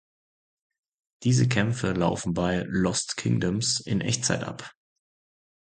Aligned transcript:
Diese 1.21 1.47
Kämpfe 1.47 1.91
laufen 1.91 2.33
bei 2.33 2.63
"Lost 2.67 3.17
Kingdoms" 3.17 3.79
in 3.81 4.01
Echtzeit 4.01 4.41
ab. 4.43 4.71